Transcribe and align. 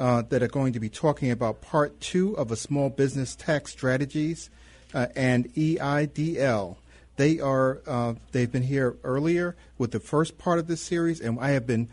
uh, 0.00 0.22
that 0.22 0.42
are 0.42 0.48
going 0.48 0.72
to 0.72 0.80
be 0.80 0.88
talking 0.88 1.30
about 1.30 1.60
part 1.60 2.00
two 2.00 2.34
of 2.38 2.50
a 2.50 2.56
small 2.56 2.88
business 2.88 3.36
tax 3.36 3.70
strategies 3.70 4.48
uh, 4.94 5.08
and 5.14 5.52
EIDL. 5.54 6.76
They 7.16 7.38
are 7.38 7.82
uh, 7.86 8.14
they've 8.32 8.50
been 8.50 8.62
here 8.62 8.96
earlier 9.04 9.56
with 9.76 9.90
the 9.90 10.00
first 10.00 10.38
part 10.38 10.58
of 10.58 10.68
this 10.68 10.80
series, 10.80 11.20
and 11.20 11.38
I 11.38 11.50
have 11.50 11.66
been 11.66 11.88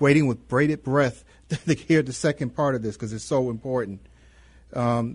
waiting 0.00 0.26
with 0.26 0.48
bated 0.48 0.82
breath 0.82 1.24
to 1.50 1.74
hear 1.74 2.00
the 2.00 2.14
second 2.14 2.56
part 2.56 2.74
of 2.74 2.82
this 2.82 2.96
because 2.96 3.12
it's 3.12 3.22
so 3.22 3.50
important. 3.50 4.00
Um, 4.72 5.14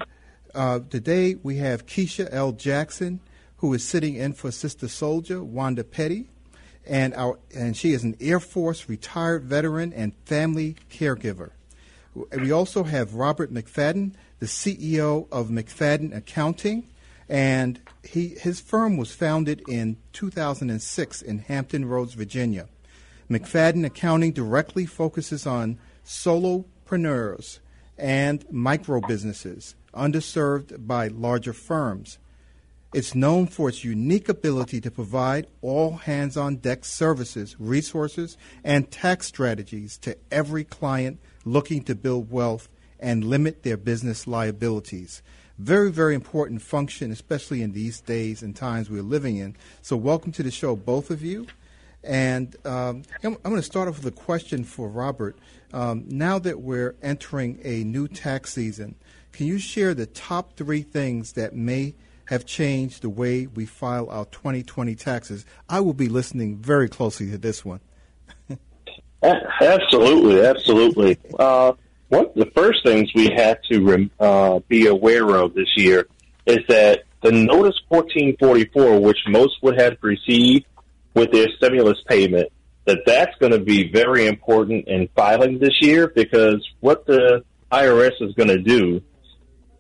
uh, 0.54 0.82
today 0.92 1.36
we 1.42 1.58
have 1.58 1.88
Keisha 1.88 2.28
L. 2.32 2.52
Jackson, 2.52 3.20
who 3.58 3.74
is 3.74 3.84
sitting 3.84 4.14
in 4.14 4.34
for 4.34 4.52
Sistah 4.52 4.90
Soldier 4.90 5.44
Wanda 5.44 5.84
Petty, 5.84 6.30
and 6.86 7.16
our 7.16 7.40
and 7.56 7.76
she 7.76 7.94
is 7.94 8.04
an 8.04 8.16
Air 8.22 8.40
Force 8.40 8.88
retired 8.88 9.44
veteran 9.44 9.92
and 9.92 10.14
family 10.26 10.76
caregiver. 10.92 11.50
We 12.38 12.52
also 12.52 12.84
have 12.84 13.16
Robert 13.16 13.54
McFadden, 13.54 14.14
the 14.40 14.46
CEO 14.46 15.28
of 15.32 15.50
McFadden 15.50 16.16
Accounting, 16.16 16.88
and 17.30 17.80
he, 18.04 18.30
his 18.30 18.60
firm 18.60 18.98
was 18.98 19.14
founded 19.14 19.62
in 19.68 19.98
2006 20.14 21.22
in 21.22 21.40
Hampton 21.40 21.86
Roads, 21.86 22.14
Virginia. 22.14 22.68
McFadden 23.30 23.86
Accounting 23.86 24.32
directly 24.32 24.86
focuses 24.86 25.46
on 25.46 25.78
solopreneurs 26.06 27.60
and 27.98 28.46
micro 28.52 29.02
businesses 29.02 29.76
underserved 29.94 30.88
by 30.88 31.08
larger 31.08 31.54
firms. 31.54 32.20
It's 32.94 33.14
known 33.14 33.48
for 33.48 33.68
its 33.68 33.84
unique 33.84 34.30
ability 34.30 34.80
to 34.82 34.92
provide 34.92 35.48
all 35.62 35.98
hands 35.98 36.38
on 36.38 36.58
deck 36.58 36.86
services, 36.86 37.56
resources, 37.60 38.38
and 38.64 38.90
tax 38.90 39.28
strategies 39.28 39.98
to 40.00 40.18
every 40.32 40.64
client 40.64 41.20
looking 41.48 41.84
to 41.84 41.96
build 41.96 42.32
wealth 42.32 42.70
and 43.00 43.24
limit 43.24 43.64
their 43.64 43.78
business 43.78 44.28
liabilities. 44.28 45.22
Very, 45.58 45.90
very 45.92 46.14
important 46.14 46.62
function, 46.62 47.12
especially 47.12 47.62
in 47.64 47.72
these 47.72 48.00
days 48.02 48.44
and 48.44 48.56
times 48.56 48.90
we're 48.90 49.02
living 49.02 49.38
in. 49.38 49.56
So, 49.82 49.98
welcome 49.98 50.32
to 50.34 50.44
the 50.44 50.52
show, 50.52 50.76
both 50.76 51.10
of 51.10 51.24
you. 51.24 51.48
And 52.04 52.56
um, 52.64 53.04
I'm, 53.24 53.34
I'm, 53.44 53.52
going 53.52 53.56
to 53.56 53.64
start 53.64 53.88
off 53.88 53.98
with 53.98 54.06
a 54.06 54.16
question 54.16 54.64
for 54.64 54.88
Robert. 54.88 55.38
Um, 55.74 56.06
now 56.08 56.40
that 56.40 56.62
we're 56.62 56.96
entering 57.02 57.60
a 57.64 57.84
new 57.84 58.08
tax 58.08 58.54
season, 58.54 58.96
can 59.32 59.48
you 59.48 59.58
share 59.58 59.94
the 59.94 60.06
top 60.06 60.56
three 60.56 60.84
things 60.84 61.34
that 61.34 61.56
may 61.56 61.96
have 62.26 62.46
changed 62.46 63.02
the 63.02 63.10
way 63.10 63.48
we 63.48 63.66
file 63.66 64.10
our 64.10 64.26
2020 64.26 64.96
taxes? 64.96 65.46
I 65.68 65.80
will 65.80 65.94
be 65.94 66.08
listening 66.08 66.58
very 66.58 66.88
closely 66.88 67.32
to 67.32 67.38
this 67.38 67.66
one. 67.66 67.82
Absolutely, 69.24 70.46
absolutely. 70.46 71.18
Uh, 71.38 71.74
one 72.10 72.26
of 72.28 72.34
the 72.36 72.50
first 72.56 72.84
things 72.86 73.10
we 73.16 73.30
had 73.30 73.60
to 73.70 74.10
uh, 74.20 74.60
be 74.68 74.88
aware 74.88 75.28
of 75.36 75.54
this 75.54 75.70
year 75.76 76.08
is 76.46 76.60
that 76.70 77.04
the 77.22 77.32
Notice 77.32 77.80
1444, 77.90 79.00
which 79.02 79.18
most 79.28 79.62
would 79.62 79.80
have 79.80 79.98
received 80.02 80.66
with 81.14 81.32
their 81.32 81.48
stimulus 81.58 81.98
payment, 82.08 82.50
that 82.86 83.00
that's 83.06 83.36
going 83.40 83.52
to 83.52 83.60
be 83.60 83.92
very 83.92 84.28
important 84.28 84.88
in 84.88 85.10
filing 85.16 85.60
this 85.60 85.82
year 85.82 86.08
because 86.08 86.66
what 86.80 87.06
the 87.06 87.44
IRS 87.72 88.22
is 88.22 88.34
going 88.36 88.48
to 88.48 88.60
do 88.60 89.02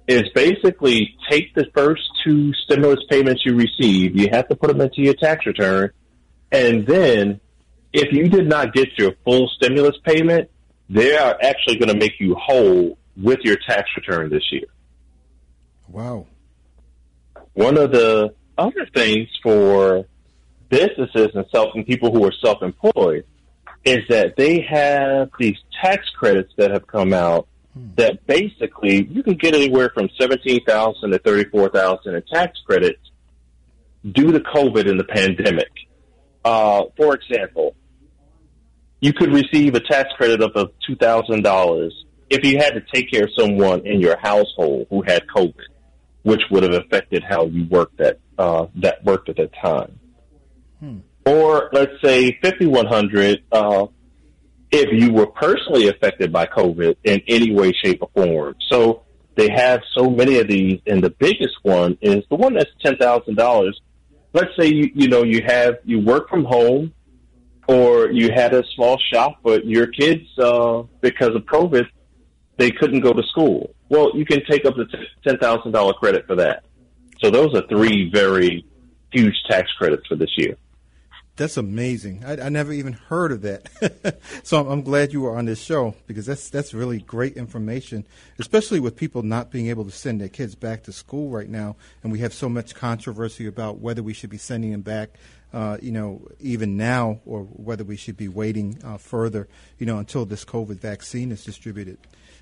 is 0.07 0.23
basically 0.33 1.15
take 1.29 1.53
the 1.53 1.65
first 1.73 2.01
two 2.23 2.53
stimulus 2.65 2.99
payments 3.09 3.43
you 3.45 3.55
receive, 3.55 4.15
you 4.15 4.27
have 4.31 4.47
to 4.47 4.55
put 4.55 4.69
them 4.69 4.81
into 4.81 5.01
your 5.01 5.13
tax 5.13 5.45
return, 5.45 5.91
and 6.51 6.85
then 6.85 7.39
if 7.97 8.13
you 8.13 8.29
did 8.29 8.47
not 8.47 8.73
get 8.73 8.97
your 8.97 9.13
full 9.25 9.49
stimulus 9.57 9.97
payment, 10.03 10.51
they 10.87 11.17
are 11.17 11.35
actually 11.41 11.77
going 11.77 11.89
to 11.89 11.97
make 11.97 12.19
you 12.19 12.35
whole 12.35 12.97
with 13.21 13.39
your 13.43 13.57
tax 13.67 13.89
return 13.97 14.29
this 14.29 14.43
year. 14.51 14.67
Wow. 15.89 16.27
One 17.53 17.75
of 17.77 17.91
the 17.91 18.35
other 18.55 18.85
things 18.93 19.27
for 19.41 20.05
businesses 20.69 21.29
and 21.33 21.45
self 21.51 21.73
and 21.73 21.87
people 21.87 22.11
who 22.11 22.23
are 22.23 22.31
self-employed 22.31 23.25
is 23.83 23.99
that 24.09 24.35
they 24.35 24.61
have 24.61 25.31
these 25.39 25.57
tax 25.81 26.07
credits 26.11 26.53
that 26.57 26.69
have 26.69 26.85
come 26.85 27.13
out 27.13 27.47
hmm. 27.73 27.87
that 27.95 28.27
basically 28.27 29.05
you 29.05 29.23
can 29.23 29.35
get 29.35 29.55
anywhere 29.55 29.89
from 29.89 30.07
17,000 30.19 31.11
to 31.11 31.17
34,000 31.17 32.13
in 32.13 32.21
tax 32.31 32.59
credits 32.63 32.99
due 34.11 34.31
to 34.31 34.39
COVID 34.39 34.87
and 34.87 34.99
the 34.99 35.03
pandemic. 35.03 35.71
Uh, 36.45 36.83
for 36.95 37.15
example, 37.15 37.75
you 38.99 39.13
could 39.13 39.31
receive 39.31 39.75
a 39.75 39.79
tax 39.79 40.09
credit 40.17 40.41
of 40.41 40.53
$2,000 40.89 41.91
if 42.29 42.43
you 42.43 42.57
had 42.57 42.71
to 42.71 42.81
take 42.93 43.11
care 43.11 43.23
of 43.23 43.29
someone 43.37 43.85
in 43.85 43.99
your 43.99 44.17
household 44.17 44.87
who 44.89 45.01
had 45.01 45.23
COVID, 45.27 45.53
which 46.23 46.41
would 46.51 46.63
have 46.63 46.73
affected 46.73 47.23
how 47.23 47.45
you 47.45 47.65
worked 47.69 48.01
at, 48.01 48.19
uh, 48.37 48.67
that 48.75 49.03
worked 49.03 49.29
at 49.29 49.37
that 49.37 49.51
time. 49.61 49.99
Hmm. 50.79 50.97
Or 51.25 51.69
let's 51.73 51.93
say 52.03 52.37
5100 52.41 53.43
uh, 53.51 53.87
if 54.71 54.89
you 54.91 55.13
were 55.13 55.27
personally 55.27 55.87
affected 55.87 56.31
by 56.33 56.45
COVID 56.45 56.97
in 57.03 57.21
any 57.27 57.53
way, 57.53 57.71
shape, 57.71 58.01
or 58.01 58.09
form. 58.13 58.55
So 58.69 59.03
they 59.35 59.49
have 59.49 59.81
so 59.95 60.09
many 60.09 60.39
of 60.39 60.47
these, 60.47 60.79
and 60.85 61.01
the 61.01 61.09
biggest 61.09 61.55
one 61.63 61.97
is 62.01 62.23
the 62.29 62.35
one 62.35 62.53
that's 62.53 62.71
ten 62.83 62.97
thousand 62.97 63.35
dollars 63.35 63.79
let's 64.33 64.55
say 64.59 64.67
you 64.67 64.91
you 64.93 65.07
know 65.07 65.23
you 65.23 65.41
have 65.45 65.77
you 65.83 65.99
work 65.99 66.29
from 66.29 66.45
home 66.45 66.93
or 67.67 68.09
you 68.09 68.31
had 68.31 68.53
a 68.53 68.63
small 68.75 68.97
shop 69.11 69.37
but 69.43 69.65
your 69.65 69.87
kids 69.87 70.27
uh 70.39 70.83
because 71.01 71.35
of 71.35 71.43
covid 71.43 71.85
they 72.57 72.71
couldn't 72.71 73.01
go 73.01 73.13
to 73.13 73.23
school 73.23 73.73
well 73.89 74.11
you 74.15 74.25
can 74.25 74.43
take 74.45 74.65
up 74.65 74.75
the 74.75 74.85
ten 75.25 75.37
thousand 75.37 75.71
dollar 75.71 75.93
credit 75.93 76.25
for 76.25 76.35
that 76.35 76.63
so 77.19 77.29
those 77.29 77.53
are 77.55 77.65
three 77.67 78.09
very 78.11 78.65
huge 79.11 79.35
tax 79.49 79.71
credits 79.73 80.05
for 80.07 80.15
this 80.15 80.31
year 80.37 80.55
that's 81.37 81.55
amazing. 81.55 82.23
I, 82.25 82.45
I, 82.45 82.49
never 82.49 82.73
even 82.73 82.93
heard 82.93 83.31
of 83.31 83.43
that. 83.43 84.19
so 84.43 84.59
I'm, 84.59 84.67
I'm, 84.67 84.81
glad 84.81 85.13
you 85.13 85.21
were 85.21 85.37
on 85.37 85.45
this 85.45 85.61
show 85.61 85.93
because 86.07 86.25
that's 86.25 86.49
that's 86.49 86.73
really 86.73 86.97
great 86.97 87.37
information, 87.37 88.07
especially 88.39 88.79
with 88.79 88.95
people 88.95 89.21
not 89.21 89.51
being 89.51 89.67
able 89.67 89.85
to 89.85 89.91
send 89.91 90.19
their 90.19 90.29
kids 90.29 90.55
back 90.55 90.81
to 90.83 90.91
school 90.91 91.29
right 91.29 91.47
now, 91.47 91.75
and 92.01 92.11
we 92.11 92.19
have 92.19 92.33
so 92.33 92.49
much 92.49 92.73
controversy 92.73 93.45
about 93.45 93.77
whether 93.77 94.01
we 94.01 94.13
should 94.13 94.31
be 94.31 94.39
sending 94.39 94.71
them 94.71 94.81
back, 94.81 95.11
uh, 95.53 95.77
you 95.81 95.91
know, 95.91 96.27
even 96.39 96.77
now, 96.77 97.19
or 97.25 97.43
whether 97.43 97.83
we 97.83 97.95
should 97.95 98.17
be 98.17 98.27
waiting 98.27 98.79
uh, 98.83 98.97
further, 98.97 99.47
you 99.79 99.85
know, 99.85 99.97
until 99.97 100.25
this 100.25 100.45
COVID 100.45 100.79
vaccine 100.79 101.31
is 101.31 101.43
distributed. 101.43 101.97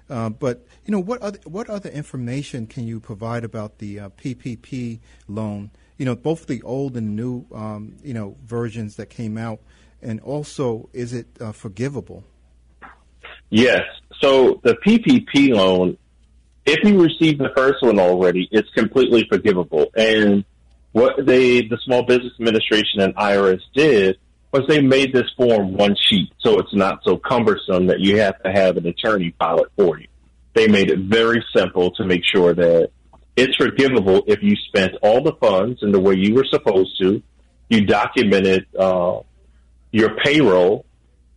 Uh, 0.09 0.29
but 0.29 0.65
you 0.85 0.91
know, 0.91 0.99
what 0.99 1.21
other 1.21 1.39
what 1.45 1.69
other 1.69 1.89
information 1.89 2.67
can 2.67 2.87
you 2.87 2.99
provide 2.99 3.43
about 3.43 3.79
the 3.79 3.97
PPP 3.97 4.97
uh, 4.97 4.99
loan? 5.27 5.71
you 5.97 6.05
know, 6.05 6.15
both 6.15 6.47
the 6.47 6.61
old 6.63 6.97
and 6.97 7.15
new, 7.15 7.45
um, 7.53 7.95
you 8.03 8.13
know, 8.13 8.35
versions 8.43 8.97
that 8.97 9.09
came 9.09 9.37
out, 9.37 9.59
and 10.01 10.19
also 10.21 10.89
is 10.93 11.13
it 11.13 11.27
uh, 11.39 11.51
forgivable? 11.51 12.23
Yes. 13.49 13.83
So 14.19 14.59
the 14.63 14.75
PPP 14.75 15.53
loan, 15.53 15.97
if 16.65 16.83
you 16.83 17.01
receive 17.01 17.37
the 17.37 17.51
first 17.55 17.81
one 17.81 17.99
already, 17.99 18.47
it's 18.51 18.69
completely 18.71 19.25
forgivable. 19.29 19.87
And 19.95 20.43
what 20.95 21.25
they, 21.25 21.59
the 21.59 21.77
Small 21.83 22.03
Business 22.03 22.31
Administration 22.39 23.01
and 23.01 23.13
IRS 23.17 23.59
did 23.73 24.17
was 24.53 24.63
they 24.69 24.79
made 24.79 25.11
this 25.11 25.29
form 25.35 25.73
one 25.73 25.93
sheet, 25.99 26.31
so 26.39 26.57
it's 26.57 26.73
not 26.73 27.01
so 27.03 27.17
cumbersome 27.17 27.87
that 27.87 27.99
you 27.99 28.17
have 28.19 28.41
to 28.43 28.49
have 28.49 28.77
an 28.77 28.87
attorney 28.87 29.35
file 29.37 29.59
it 29.59 29.71
for 29.75 29.99
you. 29.99 30.07
They 30.53 30.69
made 30.69 30.89
it 30.89 30.99
very 30.99 31.43
simple 31.53 31.91
to 31.95 32.05
make 32.05 32.21
sure 32.23 32.53
that 32.53 32.91
it's 33.35 33.57
forgivable 33.57 34.23
if 34.25 34.41
you 34.41 34.55
spent 34.69 34.93
all 35.01 35.21
the 35.21 35.33
funds 35.33 35.83
in 35.83 35.91
the 35.91 35.99
way 35.99 36.13
you 36.15 36.33
were 36.33 36.45
supposed 36.49 36.97
to. 37.01 37.21
You 37.67 37.85
documented 37.85 38.65
uh, 38.79 39.19
your 39.91 40.15
payroll, 40.23 40.85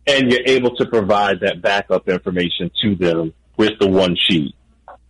and 0.07 0.31
you're 0.31 0.45
able 0.45 0.73
to 0.77 0.85
provide 0.85 1.41
that 1.41 1.61
backup 1.61 2.07
information 2.07 2.71
to 2.81 2.95
them 2.95 3.33
with 3.57 3.77
the 3.77 3.89
one 3.89 4.15
sheet. 4.15 4.55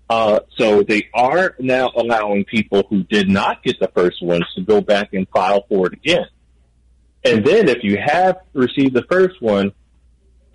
Uh, 0.10 0.40
so 0.58 0.82
they 0.82 1.08
are 1.14 1.56
now 1.60 1.92
allowing 1.96 2.44
people 2.46 2.84
who 2.90 3.04
did 3.04 3.30
not 3.30 3.62
get 3.64 3.80
the 3.80 3.90
first 3.90 4.24
ones 4.24 4.44
to 4.56 4.62
go 4.62 4.82
back 4.82 5.14
and 5.14 5.28
file 5.30 5.66
for 5.70 5.88
it 5.88 5.94
again. 5.94 6.26
And 7.24 7.46
then 7.46 7.68
if 7.70 7.84
you 7.84 7.98
have 8.04 8.38
received 8.54 8.96
the 8.96 9.04
first 9.04 9.42
one, 9.42 9.72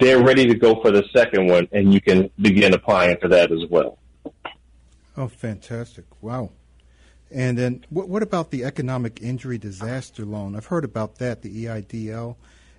they're 0.00 0.22
ready 0.22 0.46
to 0.46 0.54
go 0.54 0.80
for 0.82 0.90
the 0.90 1.04
second 1.14 1.46
one, 1.46 1.68
and 1.70 1.94
you 1.94 2.00
can 2.00 2.30
begin 2.40 2.74
applying 2.74 3.16
for 3.18 3.28
that 3.28 3.52
as 3.52 3.64
well. 3.70 3.98
Oh, 5.16 5.28
fantastic! 5.28 6.04
Wow. 6.20 6.50
And 7.30 7.56
then, 7.56 7.84
what, 7.90 8.08
what 8.08 8.22
about 8.22 8.50
the 8.50 8.64
economic 8.64 9.22
injury 9.22 9.58
disaster 9.58 10.24
loan? 10.24 10.56
I've 10.56 10.66
heard 10.66 10.84
about 10.84 11.16
that, 11.18 11.42
the 11.42 11.66
EIDL, 11.66 12.36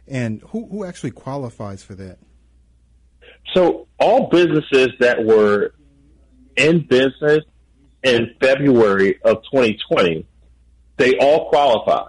and 0.07 0.42
who 0.50 0.68
who 0.68 0.83
actually 0.83 1.12
qualifies 1.12 1.83
for 1.83 1.95
that? 1.95 2.18
So, 3.54 3.88
all 3.98 4.28
businesses 4.28 4.89
that 5.00 5.24
were 5.24 5.74
in 6.56 6.86
business 6.88 7.44
in 8.04 8.36
February 8.40 9.19
of 9.24 9.38
2020, 9.52 10.25
they 10.98 11.18
all 11.18 11.50
qualify. 11.50 12.07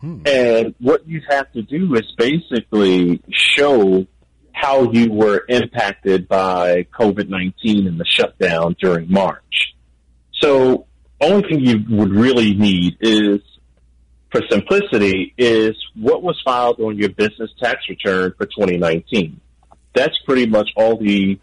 Hmm. 0.00 0.22
And 0.26 0.74
what 0.80 1.06
you 1.06 1.20
have 1.28 1.50
to 1.52 1.62
do 1.62 1.94
is 1.94 2.10
basically 2.16 3.22
show 3.30 4.06
how 4.52 4.90
you 4.92 5.10
were 5.10 5.44
impacted 5.48 6.28
by 6.28 6.84
COVID 6.98 7.28
19 7.28 7.86
and 7.86 7.98
the 7.98 8.04
shutdown 8.04 8.76
during 8.80 9.10
March. 9.10 9.74
So, 10.40 10.86
only 11.20 11.48
thing 11.48 11.60
you 11.60 11.84
would 11.96 12.10
really 12.10 12.54
need 12.54 12.96
is, 13.00 13.40
for 14.30 14.40
simplicity, 14.50 15.34
is 15.38 15.76
what 15.94 16.22
was 16.22 16.40
filed 16.44 16.80
on 16.80 16.98
your 16.98 17.10
business 17.10 17.50
tax 17.60 17.88
return 17.88 18.34
for 18.36 18.46
2019. 18.46 19.40
That's 19.94 20.18
pretty 20.26 20.46
much 20.46 20.70
all 20.76 20.96
the 20.96 21.38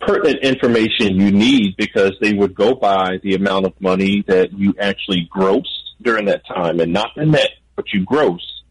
pertinent 0.00 0.42
information 0.42 1.18
you 1.18 1.30
need 1.30 1.76
because 1.76 2.12
they 2.20 2.32
would 2.32 2.54
go 2.54 2.74
by 2.74 3.18
the 3.22 3.34
amount 3.34 3.66
of 3.66 3.80
money 3.80 4.22
that 4.26 4.52
you 4.52 4.74
actually 4.80 5.28
grossed 5.34 5.64
during 6.02 6.26
that 6.26 6.46
time 6.46 6.80
and 6.80 6.92
not 6.92 7.10
the 7.16 7.24
net, 7.24 7.50
but 7.74 7.86
you 7.92 8.04
gross 8.04 8.62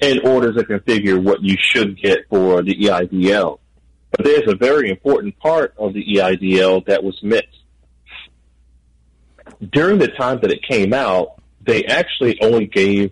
in 0.00 0.26
order 0.26 0.52
to 0.52 0.62
configure 0.64 1.22
what 1.22 1.42
you 1.42 1.56
should 1.60 2.00
get 2.00 2.28
for 2.28 2.62
the 2.62 2.74
EIDL. 2.74 3.60
But 4.10 4.24
there's 4.24 4.48
a 4.48 4.56
very 4.56 4.90
important 4.90 5.38
part 5.38 5.74
of 5.78 5.94
the 5.94 6.04
EIDL 6.04 6.84
that 6.86 7.02
was 7.02 7.18
missed. 7.22 7.46
During 9.70 9.98
the 9.98 10.08
time 10.08 10.40
that 10.42 10.50
it 10.50 10.62
came 10.62 10.92
out, 10.92 11.40
they 11.64 11.84
actually 11.84 12.40
only 12.42 12.66
gave 12.66 13.10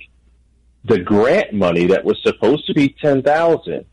the 0.84 0.99
grant 0.99 1.52
money 1.52 1.87
that 1.87 2.05
was 2.05 2.20
supposed 2.22 2.67
to 2.67 2.75
be 2.75 2.94
10,000 3.00 3.87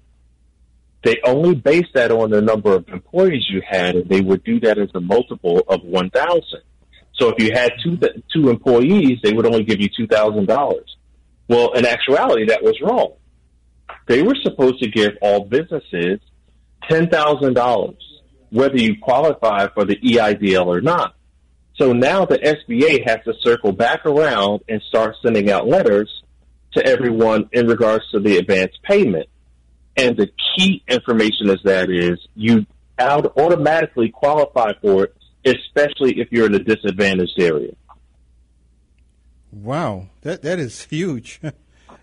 they 1.04 1.18
only 1.24 1.56
based 1.56 1.94
that 1.94 2.12
on 2.12 2.32
the 2.32 2.42
number 2.42 2.74
of 2.74 2.88
employees 2.90 3.46
you 3.50 3.62
had, 3.68 3.96
and 3.96 4.10
they 4.10 4.22
would 4.22 4.44
do 4.44 4.60
that 4.62 4.78
as 4.78 4.90
a 4.96 5.00
multiple 5.00 5.62
of 5.68 5.84
1,000. 5.84 6.42
So 7.20 7.30
if 7.30 7.44
you 7.44 7.52
had 7.54 7.72
two 7.84 7.98
two 8.34 8.50
employees, 8.50 9.20
they 9.24 9.34
would 9.34 9.46
only 9.46 9.64
give 9.64 9.82
you 9.82 9.90
two 9.96 10.08
thousand 10.08 10.46
dollars. 10.46 10.98
Well, 11.48 11.74
in 11.74 11.86
actuality, 11.86 12.46
that 12.46 12.62
was 12.62 12.80
wrong. 12.82 13.14
They 14.08 14.22
were 14.22 14.36
supposed 14.44 14.82
to 14.84 14.90
give 14.90 15.14
all 15.22 15.46
businesses 15.46 16.20
ten 16.88 17.10
thousand 17.10 17.56
dollars, 17.56 17.98
whether 18.52 18.78
you 18.78 19.00
qualify 19.02 19.68
for 19.74 19.84
the 19.84 19.96
EIDL 19.96 20.68
or 20.68 20.82
not. 20.82 21.16
So 21.78 21.94
now 21.94 22.26
the 22.26 22.38
SBA 22.38 23.08
has 23.08 23.20
to 23.26 23.34
circle 23.42 23.72
back 23.72 24.06
around 24.06 24.62
and 24.68 24.82
start 24.88 25.16
sending 25.22 25.52
out 25.52 25.68
letters 25.68 26.24
to 26.74 26.86
everyone 26.86 27.50
in 27.52 27.68
regards 27.68 28.04
to 28.12 28.20
the 28.20 28.38
advance 28.38 28.74
payment. 28.84 29.28
And 29.98 30.16
the 30.16 30.30
key 30.56 30.84
information 30.88 31.50
is 31.50 31.60
that 31.64 31.90
is 31.90 32.20
you 32.36 32.66
automatically 33.00 34.10
qualify 34.10 34.74
for 34.82 35.06
it, 35.06 35.16
especially 35.46 36.20
if 36.20 36.32
you're 36.32 36.46
in 36.46 36.56
a 36.56 36.60
disadvantaged 36.60 37.40
area. 37.40 37.74
Wow, 39.52 40.08
that 40.22 40.44
that 40.44 40.60
is 40.60 40.84
huge. 40.90 41.42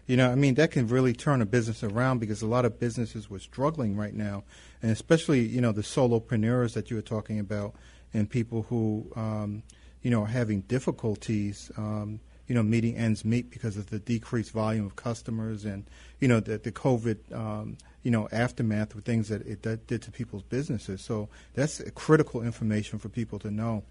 you 0.06 0.17
know, 0.17 0.31
I 0.31 0.35
mean, 0.35 0.55
that 0.55 0.73
can 0.73 0.88
really 0.88 1.12
turn 1.12 1.41
a 1.41 1.46
business 1.46 1.82
around 1.82 2.19
because 2.19 2.43
a 2.43 2.46
lot 2.46 2.64
of 2.64 2.81
businesses 2.81 3.31
were 3.31 3.38
struggling 3.38 3.96
right 3.96 4.14
now, 4.14 4.44
and 4.82 4.91
especially 4.91 5.41
you 5.41 5.61
know 5.61 5.73
the 5.73 5.82
solopreneurs 5.82 6.75
that 6.75 6.91
you 6.91 6.96
were 6.96 7.02
talking 7.02 7.38
about, 7.38 7.75
and 8.12 8.29
people 8.29 8.62
who 8.62 9.11
um, 9.14 9.62
you 10.02 10.11
know 10.11 10.23
are 10.23 10.26
having 10.26 10.62
difficulties. 10.62 11.70
Um, 11.76 12.20
you 12.46 12.55
know, 12.55 12.62
meeting 12.62 12.96
ends 12.96 13.25
meet 13.25 13.50
because 13.50 13.76
of 13.76 13.91
the 13.91 13.99
decreased 13.99 14.52
volume 14.52 14.85
of 14.85 14.96
customers 14.96 15.64
and, 15.64 15.85
you 16.20 16.29
know, 16.29 16.41
the, 16.41 16.58
the 16.58 16.73
COVID, 16.73 17.35
um, 17.35 17.76
you 18.02 18.11
know, 18.11 18.29
aftermath 18.32 18.94
of 18.94 19.05
things 19.05 19.29
that 19.29 19.46
it 19.46 19.62
that 19.62 19.87
did 19.87 20.02
to 20.02 20.11
people's 20.11 20.43
businesses. 20.43 21.00
So 21.00 21.29
that's 21.55 21.82
critical 21.94 22.43
information 22.43 22.99
for 22.99 23.08
people 23.08 23.38
to 23.41 23.50
know. 23.50 23.85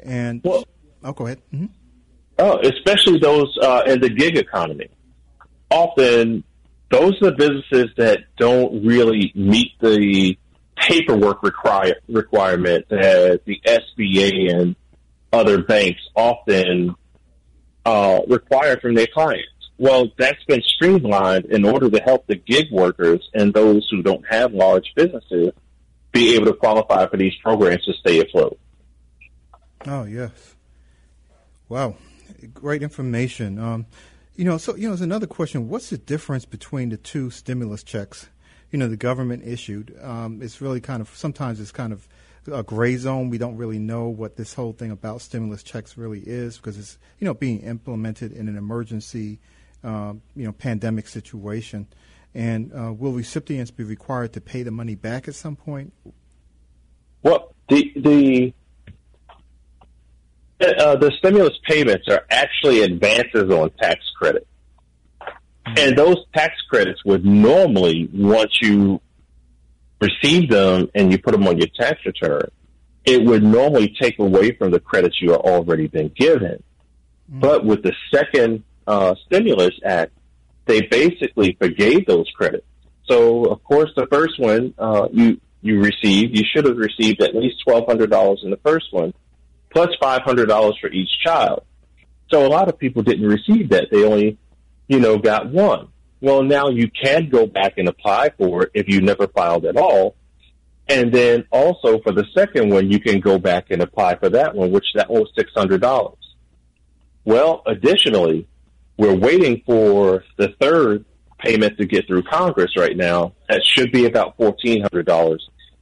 And, 0.00 0.42
well, 0.44 0.64
oh, 1.02 1.12
go 1.12 1.26
ahead. 1.26 1.40
Mm-hmm. 1.52 1.66
Oh, 2.38 2.58
especially 2.58 3.18
those 3.18 3.56
uh, 3.62 3.82
in 3.86 4.00
the 4.00 4.10
gig 4.10 4.36
economy. 4.36 4.90
Often, 5.70 6.44
those 6.90 7.14
are 7.22 7.30
the 7.30 7.32
businesses 7.32 7.90
that 7.96 8.20
don't 8.36 8.84
really 8.84 9.32
meet 9.34 9.72
the 9.80 10.36
paperwork 10.76 11.42
require, 11.42 11.94
requirement 12.08 12.86
that 12.90 13.40
the 13.46 13.60
SBA 13.66 14.54
and 14.54 14.76
other 15.32 15.62
banks 15.62 16.00
often 16.14 16.94
uh, 17.86 18.20
required 18.26 18.82
from 18.82 18.94
their 18.94 19.06
clients. 19.06 19.48
Well, 19.78 20.10
that's 20.18 20.42
been 20.44 20.62
streamlined 20.62 21.46
in 21.46 21.64
order 21.64 21.88
to 21.88 22.00
help 22.00 22.26
the 22.26 22.34
gig 22.34 22.66
workers 22.72 23.30
and 23.32 23.54
those 23.54 23.86
who 23.90 24.02
don't 24.02 24.24
have 24.28 24.52
large 24.52 24.92
businesses 24.96 25.52
be 26.12 26.34
able 26.34 26.46
to 26.46 26.54
qualify 26.54 27.06
for 27.06 27.16
these 27.16 27.34
programs 27.42 27.84
to 27.84 27.92
stay 27.92 28.20
afloat. 28.20 28.58
Oh 29.86 30.04
yes, 30.04 30.56
wow, 31.68 31.94
great 32.52 32.82
information. 32.82 33.58
Um, 33.58 33.86
you 34.34 34.44
know, 34.44 34.58
so 34.58 34.74
you 34.74 34.84
know, 34.84 34.88
there's 34.88 35.02
another 35.02 35.28
question. 35.28 35.68
What's 35.68 35.90
the 35.90 35.98
difference 35.98 36.44
between 36.44 36.88
the 36.88 36.96
two 36.96 37.30
stimulus 37.30 37.84
checks? 37.84 38.28
You 38.72 38.80
know, 38.80 38.88
the 38.88 38.96
government 38.96 39.46
issued. 39.46 39.96
Um, 40.02 40.42
it's 40.42 40.60
really 40.60 40.80
kind 40.80 41.00
of 41.00 41.14
sometimes 41.14 41.60
it's 41.60 41.70
kind 41.70 41.92
of 41.92 42.08
a 42.48 42.62
gray 42.62 42.96
zone. 42.96 43.30
We 43.30 43.38
don't 43.38 43.56
really 43.56 43.78
know 43.78 44.08
what 44.08 44.36
this 44.36 44.54
whole 44.54 44.72
thing 44.72 44.90
about 44.90 45.20
stimulus 45.20 45.62
checks 45.62 45.96
really 45.96 46.20
is 46.20 46.56
because 46.56 46.78
it's 46.78 46.98
you 47.18 47.24
know 47.24 47.34
being 47.34 47.60
implemented 47.60 48.32
in 48.32 48.48
an 48.48 48.56
emergency, 48.56 49.40
uh, 49.84 50.14
you 50.34 50.44
know, 50.44 50.52
pandemic 50.52 51.08
situation. 51.08 51.86
And 52.34 52.72
uh, 52.74 52.92
will 52.92 53.12
recipients 53.12 53.70
be 53.70 53.84
required 53.84 54.34
to 54.34 54.40
pay 54.40 54.62
the 54.62 54.70
money 54.70 54.94
back 54.94 55.26
at 55.26 55.34
some 55.34 55.56
point? 55.56 55.92
Well, 57.22 57.54
the 57.68 57.92
the 57.96 58.54
uh, 60.60 60.96
the 60.96 61.12
stimulus 61.18 61.58
payments 61.64 62.08
are 62.08 62.24
actually 62.30 62.82
advances 62.82 63.50
on 63.50 63.70
tax 63.80 64.00
credit. 64.18 64.46
Mm-hmm. 65.20 65.74
And 65.78 65.98
those 65.98 66.16
tax 66.34 66.54
credits 66.70 67.04
would 67.04 67.24
normally, 67.24 68.08
once 68.12 68.58
you 68.60 69.00
receive 70.00 70.50
them 70.50 70.90
and 70.94 71.10
you 71.10 71.18
put 71.18 71.32
them 71.32 71.46
on 71.46 71.58
your 71.58 71.68
tax 71.68 72.04
return, 72.04 72.50
it 73.04 73.22
would 73.24 73.42
normally 73.42 73.94
take 74.00 74.18
away 74.18 74.52
from 74.52 74.70
the 74.70 74.80
credits 74.80 75.20
you 75.20 75.32
are 75.32 75.40
already 75.40 75.86
been 75.86 76.10
given. 76.16 76.62
Mm-hmm. 77.30 77.40
But 77.40 77.64
with 77.64 77.82
the 77.82 77.92
second 78.12 78.64
uh, 78.86 79.14
stimulus 79.26 79.74
act, 79.84 80.12
they 80.66 80.82
basically 80.82 81.56
forgave 81.60 82.06
those 82.06 82.28
credits. 82.36 82.66
So, 83.08 83.44
of 83.46 83.62
course, 83.62 83.90
the 83.96 84.06
first 84.10 84.38
one 84.38 84.74
uh, 84.78 85.08
you 85.12 85.40
you 85.62 85.80
received, 85.80 86.36
you 86.36 86.44
should 86.52 86.64
have 86.64 86.76
received 86.76 87.22
at 87.22 87.34
least 87.34 87.56
twelve 87.64 87.86
hundred 87.86 88.10
dollars 88.10 88.40
in 88.44 88.50
the 88.50 88.58
first 88.58 88.86
one, 88.92 89.14
plus 89.70 89.88
five 90.00 90.22
hundred 90.22 90.46
dollars 90.46 90.76
for 90.80 90.90
each 90.90 91.10
child. 91.24 91.64
So 92.30 92.44
a 92.44 92.48
lot 92.48 92.68
of 92.68 92.78
people 92.78 93.02
didn't 93.02 93.26
receive 93.26 93.70
that; 93.70 93.88
they 93.90 94.04
only, 94.04 94.38
you 94.88 95.00
know, 95.00 95.18
got 95.18 95.48
one. 95.48 95.88
Well, 96.20 96.42
now 96.42 96.68
you 96.68 96.90
can 96.90 97.28
go 97.28 97.46
back 97.46 97.74
and 97.76 97.88
apply 97.88 98.30
for 98.38 98.64
it 98.64 98.70
if 98.74 98.88
you 98.88 99.00
never 99.00 99.26
filed 99.28 99.66
at 99.66 99.76
all. 99.76 100.16
And 100.88 101.12
then 101.12 101.44
also 101.50 102.00
for 102.00 102.12
the 102.12 102.24
second 102.34 102.70
one, 102.70 102.90
you 102.90 103.00
can 103.00 103.20
go 103.20 103.38
back 103.38 103.70
and 103.70 103.82
apply 103.82 104.16
for 104.16 104.30
that 104.30 104.54
one, 104.54 104.70
which 104.70 104.86
that 104.94 105.10
was 105.10 105.30
$600. 105.36 106.16
Well, 107.24 107.62
additionally, 107.66 108.46
we're 108.96 109.14
waiting 109.14 109.62
for 109.66 110.24
the 110.36 110.54
third 110.60 111.04
payment 111.38 111.76
to 111.78 111.86
get 111.86 112.06
through 112.06 112.22
Congress 112.22 112.76
right 112.76 112.96
now. 112.96 113.34
That 113.48 113.62
should 113.64 113.92
be 113.92 114.06
about 114.06 114.38
$1,400. 114.38 115.38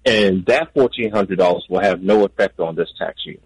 And 0.06 0.44
that 0.46 0.74
$1,400 0.74 1.60
will 1.68 1.80
have 1.80 2.02
no 2.02 2.24
effect 2.24 2.60
on 2.60 2.74
this 2.74 2.88
tax 2.98 3.24
year. 3.24 3.38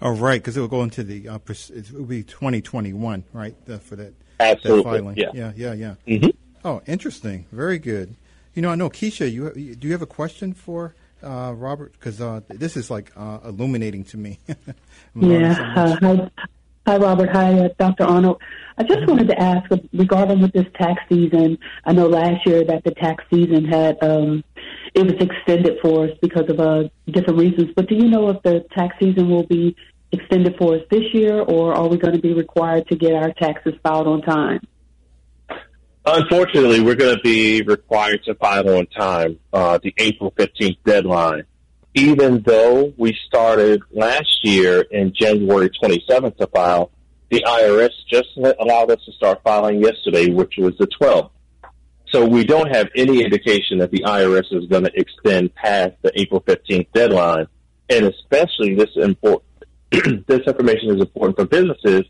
Oh, 0.00 0.12
right, 0.12 0.40
because 0.40 0.56
it 0.56 0.60
will 0.60 0.68
go 0.68 0.82
into 0.82 1.02
the, 1.02 1.28
uh, 1.28 1.38
it 1.48 1.90
will 1.92 2.04
be 2.04 2.22
2021, 2.22 3.24
right, 3.32 3.54
uh, 3.68 3.78
for 3.78 3.96
that 3.96 4.12
Absolutely. 4.40 4.82
That 4.82 4.98
filing. 4.98 5.16
Yeah. 5.16 5.30
Yeah. 5.34 5.52
Yeah. 5.56 5.72
Yeah. 5.72 5.94
Mm-hmm. 6.06 6.30
Oh, 6.64 6.82
interesting. 6.86 7.46
Very 7.52 7.78
good. 7.78 8.14
You 8.54 8.62
know, 8.62 8.70
I 8.70 8.74
know 8.74 8.88
Keisha. 8.88 9.30
You 9.30 9.50
do 9.50 9.86
you 9.86 9.92
have 9.92 10.02
a 10.02 10.06
question 10.06 10.54
for 10.54 10.94
uh, 11.22 11.52
Robert? 11.54 11.92
Because 11.92 12.20
uh, 12.20 12.40
this 12.48 12.76
is 12.76 12.90
like 12.90 13.12
uh, 13.16 13.40
illuminating 13.44 14.04
to 14.04 14.16
me. 14.16 14.38
yeah. 15.14 15.98
So 15.98 16.16
hi, 16.16 16.30
hi, 16.86 16.96
Robert. 16.96 17.30
Hi, 17.30 17.58
uh, 17.58 17.68
Dr. 17.78 18.04
Arnold. 18.04 18.40
I 18.78 18.82
just 18.84 19.00
mm-hmm. 19.00 19.10
wanted 19.10 19.28
to 19.28 19.40
ask 19.40 19.70
regarding 19.92 20.40
with 20.40 20.52
this 20.52 20.66
tax 20.74 21.02
season. 21.08 21.58
I 21.84 21.92
know 21.92 22.06
last 22.06 22.46
year 22.46 22.64
that 22.64 22.84
the 22.84 22.92
tax 22.92 23.24
season 23.30 23.64
had 23.64 24.02
um, 24.02 24.44
it 24.94 25.04
was 25.04 25.14
extended 25.14 25.78
for 25.82 26.04
us 26.04 26.10
because 26.22 26.48
of 26.48 26.60
uh, 26.60 26.84
different 27.06 27.38
reasons. 27.38 27.70
But 27.74 27.88
do 27.88 27.96
you 27.96 28.08
know 28.08 28.30
if 28.30 28.42
the 28.42 28.64
tax 28.76 28.96
season 29.00 29.28
will 29.28 29.46
be 29.46 29.76
extended 30.14 30.56
for 30.58 30.76
us 30.76 30.82
this 30.90 31.02
year, 31.12 31.40
or 31.40 31.74
are 31.74 31.88
we 31.88 31.96
going 31.96 32.14
to 32.14 32.20
be 32.20 32.32
required 32.32 32.86
to 32.88 32.96
get 32.96 33.12
our 33.12 33.32
taxes 33.34 33.74
filed 33.82 34.06
on 34.06 34.22
time? 34.22 34.60
Unfortunately, 36.06 36.80
we're 36.80 36.96
going 36.96 37.16
to 37.16 37.22
be 37.22 37.62
required 37.62 38.22
to 38.24 38.34
file 38.34 38.68
on 38.76 38.86
time. 38.86 39.38
Uh, 39.52 39.78
the 39.82 39.94
April 39.98 40.32
15th 40.32 40.76
deadline 40.84 41.44
even 41.94 42.42
though 42.44 42.92
we 42.96 43.16
started 43.26 43.80
last 43.92 44.40
year 44.42 44.80
in 44.90 45.12
January 45.14 45.70
27th 45.70 46.36
to 46.38 46.46
file, 46.48 46.90
the 47.30 47.42
IRS 47.46 47.90
just 48.10 48.28
allowed 48.36 48.90
us 48.90 48.98
to 49.06 49.12
start 49.12 49.40
filing 49.44 49.80
yesterday, 49.80 50.30
which 50.30 50.54
was 50.58 50.76
the 50.78 50.88
12th. 50.88 51.30
So 52.08 52.26
we 52.26 52.44
don't 52.44 52.70
have 52.74 52.88
any 52.96 53.22
indication 53.22 53.78
that 53.78 53.90
the 53.90 54.02
IRS 54.04 54.52
is 54.52 54.66
going 54.66 54.84
to 54.84 54.92
extend 54.94 55.54
past 55.54 55.94
the 56.02 56.12
April 56.20 56.40
15th 56.40 56.88
deadline. 56.92 57.46
And 57.88 58.06
especially 58.06 58.74
this 58.74 58.90
important, 58.96 59.44
this 60.26 60.40
information 60.46 60.94
is 60.94 61.00
important 61.00 61.36
for 61.36 61.44
businesses 61.44 62.04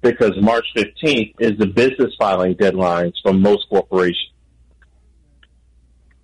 because 0.00 0.32
March 0.40 0.66
15th 0.76 1.34
is 1.40 1.58
the 1.58 1.66
business 1.66 2.14
filing 2.18 2.54
deadlines 2.54 3.14
for 3.22 3.32
most 3.32 3.68
corporations. 3.68 4.32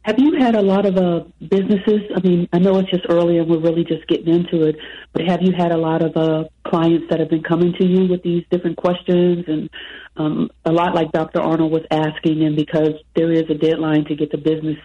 Have 0.03 0.19
you 0.19 0.37
had 0.39 0.55
a 0.55 0.61
lot 0.61 0.85
of 0.85 0.99
uh, 0.99 1.25
businesses? 1.41 2.03
I 2.15 2.21
mean, 2.21 2.47
I 2.53 2.59
know 2.59 2.79
it's 2.79 2.91
just 2.91 3.07
early 3.09 3.39
and 3.39 3.49
we're 3.49 3.61
really 3.61 3.85
just 3.85 4.07
getting 4.07 4.29
into 4.35 4.67
it, 4.67 4.77
but 5.15 5.23
have 5.27 5.41
you 5.41 5.53
had 5.57 5.73
a 5.73 5.79
lot 5.79 6.03
of 6.03 6.15
uh, 6.15 6.45
clients 6.67 7.07
that 7.09 7.21
have 7.21 7.31
been 7.31 7.43
coming 7.43 7.73
to 7.81 7.87
you 7.87 8.07
with 8.07 8.23
these 8.23 8.45
different 8.51 8.77
questions 8.77 9.47
and 9.49 9.71
um, 10.17 10.51
a 10.67 10.73
lot 10.73 10.95
like 10.95 11.11
Dr. 11.11 11.41
Arnold 11.41 11.73
was 11.73 11.85
asking, 11.91 12.45
and 12.45 12.55
because 12.55 12.93
there 13.17 13.33
is 13.33 13.45
a 13.49 13.55
deadline 13.55 14.05
to 14.05 14.15
get 14.15 14.31
the 14.31 14.37
business 14.37 14.77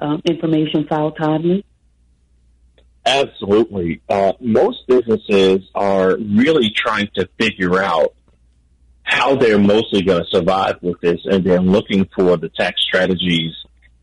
um, 0.00 0.20
information 0.24 0.86
filed 0.88 1.16
timely? 1.16 1.64
Absolutely. 3.06 4.00
Uh, 4.08 4.32
most 4.40 4.86
businesses 4.86 5.60
are 5.74 6.16
really 6.16 6.70
trying 6.70 7.08
to 7.14 7.28
figure 7.38 7.82
out 7.82 8.14
how 9.02 9.36
they're 9.36 9.58
mostly 9.58 10.02
going 10.02 10.24
to 10.24 10.30
survive 10.30 10.76
with 10.80 11.00
this, 11.00 11.20
and 11.24 11.44
they're 11.44 11.60
looking 11.60 12.08
for 12.16 12.36
the 12.36 12.48
tax 12.48 12.80
strategies 12.82 13.52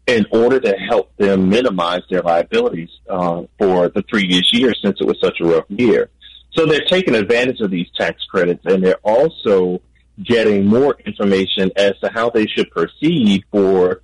in 0.05 0.25
order 0.31 0.59
to 0.59 0.73
help 0.73 1.15
them 1.17 1.49
minimize 1.49 2.01
their 2.09 2.21
liabilities 2.21 2.89
uh, 3.09 3.43
for 3.57 3.89
the 3.89 4.03
previous 4.03 4.53
year 4.53 4.73
since 4.83 4.97
it 4.99 5.07
was 5.07 5.19
such 5.19 5.39
a 5.41 5.45
rough 5.45 5.65
year. 5.69 6.09
So 6.53 6.65
they're 6.65 6.85
taking 6.87 7.15
advantage 7.15 7.61
of 7.61 7.71
these 7.71 7.87
tax 7.97 8.23
credits, 8.25 8.63
and 8.65 8.83
they're 8.83 8.99
also 9.03 9.81
getting 10.23 10.67
more 10.67 10.95
information 11.05 11.71
as 11.75 11.93
to 12.03 12.09
how 12.13 12.29
they 12.29 12.45
should 12.45 12.69
proceed 12.69 13.43
for 13.51 14.01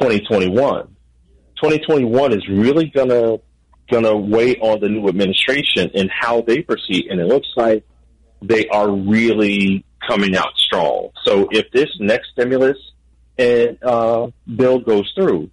2021. 0.00 0.88
2021 1.56 2.32
is 2.32 2.48
really 2.48 2.86
going 2.86 3.10
to 3.10 3.40
going 3.90 4.04
to 4.04 4.16
weigh 4.16 4.56
on 4.56 4.80
the 4.80 4.88
new 4.88 5.08
administration 5.08 5.90
and 5.94 6.10
how 6.10 6.42
they 6.42 6.62
proceed. 6.62 7.06
And 7.10 7.20
it 7.20 7.26
looks 7.26 7.48
like 7.56 7.84
they 8.42 8.68
are 8.68 8.90
really 8.90 9.84
coming 10.06 10.36
out 10.36 10.56
strong. 10.56 11.10
So 11.24 11.48
if 11.50 11.70
this 11.72 11.88
next 11.98 12.30
stimulus 12.32 12.76
and 13.38 13.82
uh, 13.82 14.28
bill 14.56 14.80
goes 14.80 15.10
through, 15.14 15.50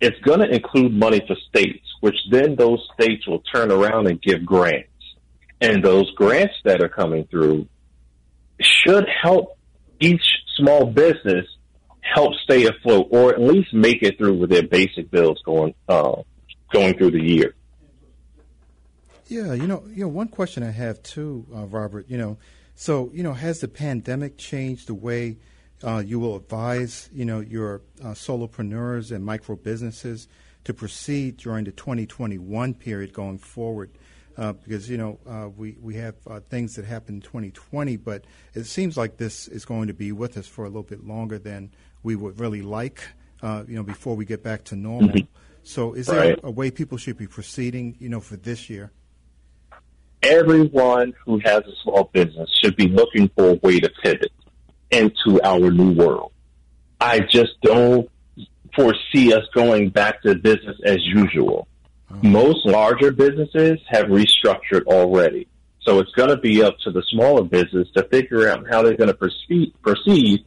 it's 0.00 0.18
going 0.20 0.40
to 0.40 0.48
include 0.48 0.92
money 0.92 1.22
for 1.26 1.36
states, 1.48 1.86
which 2.00 2.16
then 2.30 2.56
those 2.56 2.86
states 2.94 3.26
will 3.26 3.40
turn 3.40 3.70
around 3.70 4.06
and 4.06 4.20
give 4.20 4.44
grants. 4.44 4.88
And 5.60 5.82
those 5.82 6.10
grants 6.12 6.54
that 6.64 6.82
are 6.82 6.88
coming 6.88 7.26
through 7.26 7.68
should 8.60 9.06
help 9.22 9.56
each 10.00 10.24
small 10.56 10.86
business 10.86 11.46
help 12.00 12.34
stay 12.44 12.66
afloat 12.66 13.08
or 13.10 13.32
at 13.32 13.40
least 13.40 13.72
make 13.72 14.02
it 14.02 14.18
through 14.18 14.38
with 14.38 14.50
their 14.50 14.62
basic 14.62 15.10
bills 15.10 15.40
going 15.44 15.74
uh, 15.88 16.16
going 16.72 16.96
through 16.98 17.12
the 17.12 17.22
year. 17.22 17.54
Yeah, 19.26 19.54
you 19.54 19.66
know, 19.66 19.82
you 19.88 20.02
know, 20.02 20.08
one 20.08 20.28
question 20.28 20.62
I 20.62 20.70
have 20.70 21.02
too, 21.02 21.46
uh, 21.54 21.64
Robert. 21.66 22.06
You 22.08 22.18
know, 22.18 22.38
so 22.74 23.10
you 23.14 23.22
know, 23.22 23.32
has 23.32 23.60
the 23.60 23.68
pandemic 23.68 24.36
changed 24.36 24.88
the 24.88 24.94
way 24.94 25.38
uh, 25.82 26.02
you 26.04 26.18
will 26.18 26.36
advise, 26.36 27.08
you 27.12 27.24
know, 27.24 27.40
your 27.40 27.82
uh, 28.02 28.08
solopreneurs 28.08 29.14
and 29.14 29.24
micro 29.24 29.56
businesses 29.56 30.28
to 30.64 30.74
proceed 30.74 31.36
during 31.38 31.64
the 31.64 31.72
2021 31.72 32.74
period 32.74 33.12
going 33.12 33.38
forward? 33.38 33.90
Uh, 34.36 34.52
because 34.52 34.90
you 34.90 34.98
know 34.98 35.16
uh, 35.28 35.48
we 35.56 35.76
we 35.80 35.94
have 35.94 36.16
uh, 36.26 36.40
things 36.50 36.74
that 36.74 36.84
happened 36.84 37.18
in 37.18 37.22
2020, 37.22 37.96
but 37.98 38.24
it 38.54 38.64
seems 38.64 38.96
like 38.96 39.16
this 39.16 39.46
is 39.46 39.64
going 39.64 39.86
to 39.86 39.94
be 39.94 40.10
with 40.10 40.36
us 40.36 40.46
for 40.46 40.64
a 40.64 40.68
little 40.68 40.82
bit 40.82 41.06
longer 41.06 41.38
than 41.38 41.70
we 42.02 42.16
would 42.16 42.38
really 42.40 42.62
like. 42.62 43.02
Uh, 43.42 43.62
you 43.68 43.76
know, 43.76 43.82
before 43.82 44.16
we 44.16 44.24
get 44.24 44.42
back 44.42 44.64
to 44.64 44.74
normal. 44.74 45.10
Mm-hmm. 45.10 45.26
So, 45.64 45.92
is 45.92 46.06
there 46.06 46.30
right. 46.30 46.40
a, 46.42 46.46
a 46.46 46.50
way 46.50 46.70
people 46.70 46.98
should 46.98 47.18
be 47.18 47.26
proceeding? 47.26 47.94
You 48.00 48.08
know, 48.08 48.20
for 48.20 48.36
this 48.36 48.68
year 48.68 48.90
everyone 50.24 51.14
who 51.24 51.38
has 51.44 51.60
a 51.60 51.72
small 51.82 52.10
business 52.12 52.50
should 52.62 52.76
be 52.76 52.88
looking 52.88 53.30
for 53.36 53.50
a 53.50 53.54
way 53.54 53.80
to 53.80 53.90
pivot 54.02 54.32
into 54.90 55.40
our 55.42 55.70
new 55.70 55.92
world. 55.92 56.32
I 57.00 57.20
just 57.20 57.60
don't 57.62 58.08
foresee 58.74 59.32
us 59.32 59.44
going 59.54 59.90
back 59.90 60.22
to 60.22 60.34
business 60.34 60.76
as 60.84 60.98
usual. 61.04 61.68
Mm-hmm. 62.10 62.32
Most 62.32 62.66
larger 62.66 63.12
businesses 63.12 63.78
have 63.88 64.06
restructured 64.06 64.86
already. 64.86 65.48
So 65.82 65.98
it's 65.98 66.12
going 66.12 66.30
to 66.30 66.38
be 66.38 66.62
up 66.62 66.78
to 66.80 66.90
the 66.90 67.02
smaller 67.10 67.44
business 67.44 67.88
to 67.94 68.04
figure 68.04 68.48
out 68.48 68.66
how 68.70 68.82
they're 68.82 68.96
going 68.96 69.08
to 69.08 69.16
proceed, 69.16 69.74
proceed 69.82 70.44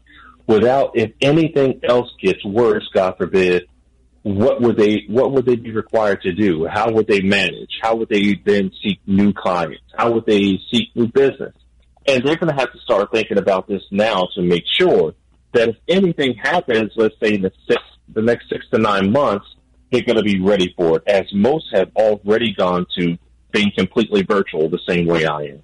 without, 0.48 0.92
if 0.96 1.12
anything 1.22 1.80
else 1.88 2.12
gets 2.22 2.44
worse, 2.44 2.88
God 2.94 3.18
forbid, 3.18 3.68
what 4.28 4.62
would 4.62 4.78
they 4.78 5.06
what 5.08 5.32
would 5.32 5.46
they 5.46 5.56
be 5.56 5.72
required 5.72 6.22
to 6.24 6.34
do? 6.34 6.68
How 6.68 6.92
would 6.92 7.08
they 7.08 7.22
manage? 7.22 7.80
How 7.82 7.96
would 7.96 8.10
they 8.10 8.36
then 8.46 8.72
seek 8.84 9.00
new 9.06 9.32
clients? 9.34 9.84
How 9.96 10.12
would 10.12 10.26
they 10.26 10.60
seek 10.72 10.96
new 10.96 11.08
business? 11.08 11.54
And 12.08 12.24
they're 12.24 12.36
going 12.36 12.54
to 12.54 12.60
have 12.60 12.72
to 12.72 12.80
start 12.80 13.10
thinking 13.12 13.38
about 13.38 13.68
this 13.68 13.82
now 13.92 14.28
to 14.36 14.42
make 14.42 14.64
sure 14.66 15.14
that 15.54 15.70
if 15.70 15.76
anything 15.88 16.36
happens, 16.36 16.92
let's 16.96 17.16
say 17.22 17.36
in 17.36 17.42
the 17.42 17.52
six, 17.68 17.82
the 18.14 18.22
next 18.22 18.50
six 18.50 18.66
to 18.72 18.78
nine 18.78 19.12
months, 19.12 19.46
they're 19.92 20.04
going 20.04 20.18
to 20.18 20.24
be 20.24 20.40
ready 20.42 20.74
for 20.78 20.98
it. 20.98 21.04
As 21.08 21.26
most 21.34 21.66
have 21.74 21.92
already 21.96 22.54
gone 22.54 22.86
to 22.98 23.18
being 23.52 23.72
completely 23.78 24.24
virtual, 24.24 24.70
the 24.70 24.80
same 24.88 25.06
way 25.06 25.26
I 25.26 25.42
am. 25.44 25.64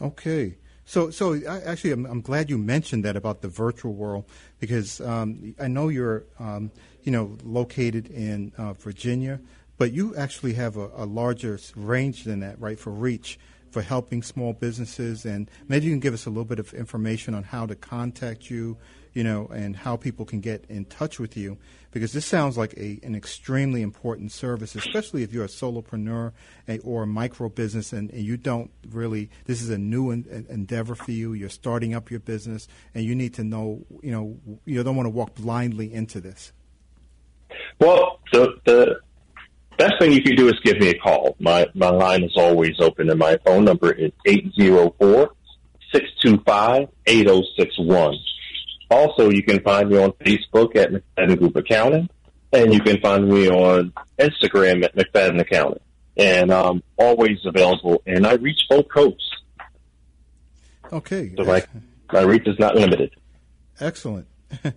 Okay. 0.00 0.56
So, 0.88 1.10
so 1.10 1.34
I, 1.34 1.60
actually, 1.60 1.92
I'm, 1.92 2.06
I'm, 2.06 2.22
glad 2.22 2.48
you 2.48 2.56
mentioned 2.56 3.04
that 3.04 3.14
about 3.14 3.42
the 3.42 3.48
virtual 3.48 3.92
world 3.92 4.24
because 4.58 5.02
um, 5.02 5.54
I 5.60 5.68
know 5.68 5.88
you're, 5.88 6.24
um, 6.40 6.70
you 7.02 7.12
know, 7.12 7.36
located 7.44 8.06
in 8.06 8.52
uh, 8.56 8.72
Virginia, 8.72 9.38
but 9.76 9.92
you 9.92 10.16
actually 10.16 10.54
have 10.54 10.78
a, 10.78 10.88
a, 10.96 11.04
larger 11.04 11.60
range 11.76 12.24
than 12.24 12.40
that, 12.40 12.58
right, 12.58 12.80
for 12.80 12.90
reach 12.90 13.38
for 13.70 13.82
helping 13.82 14.22
small 14.22 14.54
businesses. 14.54 15.26
And 15.26 15.50
maybe 15.68 15.84
you 15.84 15.92
can 15.92 16.00
give 16.00 16.14
us 16.14 16.24
a 16.24 16.30
little 16.30 16.46
bit 16.46 16.58
of 16.58 16.72
information 16.72 17.34
on 17.34 17.42
how 17.42 17.66
to 17.66 17.74
contact 17.74 18.48
you, 18.48 18.78
you 19.14 19.24
know, 19.24 19.46
and 19.48 19.76
how 19.76 19.96
people 19.96 20.24
can 20.24 20.40
get 20.40 20.64
in 20.68 20.84
touch 20.84 21.18
with 21.18 21.36
you 21.36 21.58
because 21.90 22.12
this 22.12 22.26
sounds 22.26 22.58
like 22.58 22.74
a, 22.76 23.00
an 23.02 23.14
extremely 23.14 23.82
important 23.82 24.30
service, 24.30 24.74
especially 24.74 25.22
if 25.22 25.32
you're 25.32 25.44
a 25.44 25.48
solopreneur 25.48 26.32
or 26.84 27.02
a 27.02 27.06
micro 27.06 27.48
business 27.48 27.92
and, 27.92 28.10
and 28.10 28.22
you 28.22 28.36
don't 28.36 28.70
really, 28.90 29.30
this 29.46 29.62
is 29.62 29.70
a 29.70 29.78
new 29.78 30.10
en- 30.10 30.46
endeavor 30.48 30.94
for 30.94 31.12
you. 31.12 31.32
You're 31.32 31.48
starting 31.48 31.94
up 31.94 32.10
your 32.10 32.20
business 32.20 32.68
and 32.94 33.04
you 33.04 33.14
need 33.14 33.34
to 33.34 33.44
know, 33.44 33.84
you 34.02 34.12
know, 34.12 34.36
you 34.64 34.82
don't 34.82 34.96
want 34.96 35.06
to 35.06 35.10
walk 35.10 35.34
blindly 35.34 35.92
into 35.92 36.20
this. 36.20 36.52
Well, 37.80 38.20
the, 38.32 38.54
the 38.66 39.00
best 39.78 39.94
thing 39.98 40.12
you 40.12 40.22
can 40.22 40.36
do 40.36 40.48
is 40.48 40.54
give 40.62 40.78
me 40.78 40.90
a 40.90 40.98
call. 40.98 41.36
My, 41.38 41.66
my 41.74 41.88
line 41.88 42.22
is 42.22 42.36
always 42.36 42.78
open 42.80 43.08
and 43.08 43.18
my 43.18 43.38
phone 43.46 43.64
number 43.64 43.92
is 43.92 44.12
804 44.26 45.32
625 45.92 46.88
8061. 47.06 48.18
Also, 48.90 49.30
you 49.30 49.42
can 49.42 49.60
find 49.60 49.90
me 49.90 49.98
on 49.98 50.12
Facebook 50.12 50.74
at 50.76 50.90
McFadden 50.90 51.38
Group 51.38 51.56
Accounting, 51.56 52.08
and 52.52 52.72
you 52.72 52.80
can 52.80 53.00
find 53.00 53.28
me 53.28 53.48
on 53.48 53.92
Instagram 54.18 54.84
at 54.84 54.96
McFadden 54.96 55.40
Accounting. 55.40 55.80
And 56.16 56.52
I'm 56.52 56.82
always 56.96 57.38
available, 57.44 58.02
and 58.06 58.26
I 58.26 58.34
reach 58.34 58.60
both 58.68 58.88
coasts. 58.88 59.30
Okay. 60.92 61.34
So 61.36 61.44
my, 61.44 61.62
my 62.12 62.22
reach 62.22 62.46
is 62.46 62.58
not 62.58 62.74
limited. 62.74 63.14
Excellent. 63.80 64.26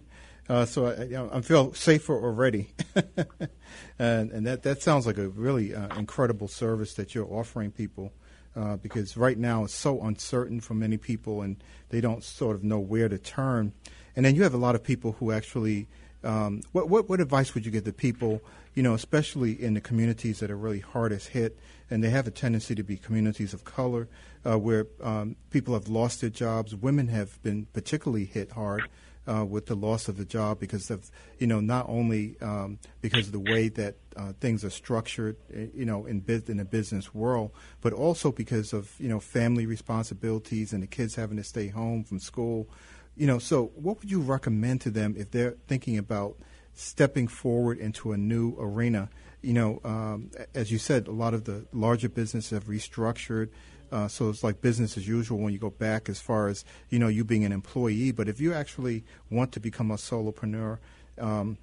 Uh, 0.49 0.65
so 0.65 0.87
I, 0.87 1.37
I, 1.37 1.39
feel 1.39 1.73
safer 1.73 2.13
already, 2.13 2.73
and, 3.99 4.31
and, 4.31 4.45
that 4.45 4.63
that 4.63 4.81
sounds 4.81 5.05
like 5.05 5.17
a 5.17 5.29
really 5.29 5.73
uh, 5.73 5.97
incredible 5.97 6.49
service 6.49 6.95
that 6.95 7.15
you're 7.15 7.31
offering 7.31 7.71
people. 7.71 8.11
Uh, 8.53 8.75
because 8.75 9.15
right 9.15 9.37
now 9.37 9.63
it's 9.63 9.73
so 9.73 10.01
uncertain 10.01 10.59
for 10.59 10.73
many 10.73 10.97
people, 10.97 11.41
and 11.41 11.63
they 11.89 12.01
don't 12.01 12.21
sort 12.21 12.55
of 12.55 12.63
know 12.63 12.79
where 12.79 13.07
to 13.07 13.17
turn. 13.17 13.71
And 14.15 14.25
then 14.25 14.35
you 14.35 14.43
have 14.43 14.53
a 14.53 14.57
lot 14.57 14.75
of 14.75 14.83
people 14.83 15.13
who 15.13 15.31
actually. 15.31 15.87
Um, 16.23 16.61
what, 16.71 16.87
what, 16.87 17.09
what 17.09 17.19
advice 17.19 17.55
would 17.55 17.65
you 17.65 17.71
give 17.71 17.85
to 17.85 17.93
people, 17.93 18.43
you 18.75 18.83
know, 18.83 18.93
especially 18.93 19.53
in 19.59 19.73
the 19.73 19.81
communities 19.81 20.39
that 20.39 20.51
are 20.51 20.55
really 20.55 20.79
hardest 20.79 21.29
hit, 21.29 21.57
and 21.89 22.03
they 22.03 22.11
have 22.11 22.27
a 22.27 22.31
tendency 22.31 22.75
to 22.75 22.83
be 22.83 22.95
communities 22.95 23.55
of 23.55 23.63
color, 23.63 24.07
uh, 24.45 24.59
where 24.59 24.85
um, 25.01 25.35
people 25.49 25.73
have 25.73 25.87
lost 25.87 26.21
their 26.21 26.29
jobs. 26.29 26.75
Women 26.75 27.07
have 27.07 27.41
been 27.41 27.65
particularly 27.73 28.25
hit 28.25 28.51
hard 28.51 28.83
uh, 29.27 29.45
with 29.45 29.67
the 29.67 29.75
loss 29.75 30.07
of 30.07 30.17
the 30.17 30.25
job 30.25 30.59
because 30.59 30.89
of 30.89 31.09
you 31.39 31.47
know 31.47 31.59
not 31.59 31.87
only 31.87 32.35
um, 32.41 32.79
because 33.01 33.27
of 33.27 33.33
the 33.33 33.39
way 33.39 33.69
that 33.69 33.95
uh, 34.15 34.33
things 34.39 34.63
are 34.63 34.69
structured, 34.69 35.37
eh, 35.53 35.67
you 35.73 35.85
know, 35.85 36.05
in 36.05 36.23
in 36.27 36.57
the 36.57 36.65
business 36.65 37.13
world, 37.13 37.51
but 37.81 37.93
also 37.93 38.31
because 38.31 38.73
of 38.73 38.93
you 38.99 39.07
know 39.07 39.19
family 39.19 39.65
responsibilities 39.65 40.73
and 40.73 40.83
the 40.83 40.87
kids 40.87 41.15
having 41.15 41.37
to 41.37 41.43
stay 41.43 41.67
home 41.67 42.03
from 42.03 42.19
school. 42.19 42.67
You 43.15 43.27
know, 43.27 43.39
so 43.39 43.71
what 43.75 43.99
would 43.99 44.09
you 44.09 44.21
recommend 44.21 44.81
to 44.81 44.89
them 44.89 45.15
if 45.17 45.31
they're 45.31 45.55
thinking 45.67 45.97
about 45.97 46.37
stepping 46.73 47.27
forward 47.27 47.77
into 47.77 48.13
a 48.13 48.17
new 48.17 48.55
arena? 48.57 49.09
you 49.41 49.53
know, 49.53 49.81
um, 49.83 50.31
as 50.53 50.71
you 50.71 50.77
said, 50.77 51.07
a 51.07 51.11
lot 51.11 51.33
of 51.33 51.45
the 51.45 51.65
larger 51.73 52.09
businesses 52.09 52.51
have 52.51 52.65
restructured. 52.65 53.49
Uh, 53.91 54.07
so 54.07 54.29
it's 54.29 54.43
like 54.43 54.61
business 54.61 54.97
as 54.97 55.07
usual 55.07 55.39
when 55.39 55.51
you 55.51 55.59
go 55.59 55.69
back 55.69 56.07
as 56.07 56.19
far 56.19 56.47
as 56.47 56.63
you 56.89 56.97
know 56.97 57.07
you 57.07 57.23
being 57.23 57.43
an 57.43 57.51
employee. 57.51 58.11
But 58.11 58.29
if 58.29 58.39
you 58.39 58.53
actually 58.53 59.03
want 59.29 59.51
to 59.53 59.59
become 59.59 59.91
a 59.91 59.95
solopreneur, 59.95 60.77
um, 61.19 61.57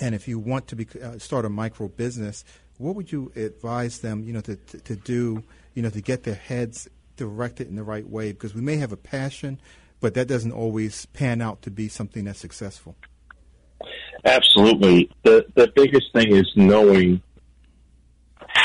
and 0.00 0.14
if 0.14 0.26
you 0.26 0.38
want 0.38 0.66
to 0.68 0.76
be, 0.76 0.86
uh, 1.02 1.18
start 1.18 1.44
a 1.44 1.48
micro 1.48 1.88
business, 1.88 2.44
what 2.78 2.96
would 2.96 3.12
you 3.12 3.30
advise 3.36 4.00
them, 4.00 4.24
you 4.24 4.32
know, 4.32 4.40
to, 4.40 4.56
to, 4.56 4.78
to 4.80 4.96
do, 4.96 5.42
you 5.74 5.82
know, 5.82 5.90
to 5.90 6.00
get 6.00 6.24
their 6.24 6.34
heads 6.34 6.88
directed 7.16 7.68
in 7.68 7.76
the 7.76 7.84
right 7.84 8.08
way? 8.08 8.32
Because 8.32 8.54
we 8.54 8.60
may 8.60 8.76
have 8.76 8.92
a 8.92 8.96
passion, 8.96 9.60
but 10.00 10.14
that 10.14 10.26
doesn't 10.26 10.52
always 10.52 11.06
pan 11.06 11.40
out 11.40 11.62
to 11.62 11.70
be 11.70 11.88
something 11.88 12.24
that's 12.24 12.40
successful. 12.40 12.96
Absolutely. 14.24 15.10
The 15.24 15.44
the 15.54 15.72
biggest 15.74 16.12
thing 16.12 16.34
is 16.34 16.50
knowing 16.54 17.20